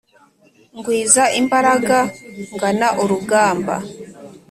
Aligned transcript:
Ngwiza 0.77 1.23
imbaraga 1.39 1.97
ngana 2.53 2.87
urugamba. 3.01 3.75